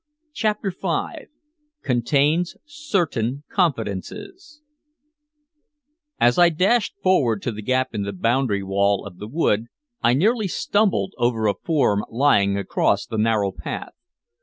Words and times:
CHAPTER 0.33 0.71
V 0.71 1.27
CONTAINS 1.83 2.57
CERTAIN 2.65 3.43
CONFIDENCES 3.51 4.63
As 6.19 6.39
I 6.39 6.49
dashed 6.49 6.95
forward 7.03 7.43
to 7.43 7.51
the 7.51 7.61
gap 7.61 7.93
in 7.93 8.01
the 8.01 8.11
boundary 8.11 8.63
wall 8.63 9.05
of 9.05 9.19
the 9.19 9.27
wood, 9.27 9.67
I 10.01 10.15
nearly 10.15 10.47
stumbled 10.47 11.13
over 11.19 11.45
a 11.45 11.53
form 11.53 12.03
lying 12.09 12.57
across 12.57 13.05
the 13.05 13.19
narrow 13.19 13.51
path. 13.51 13.93